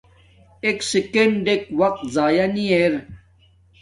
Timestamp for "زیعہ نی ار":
2.13-2.93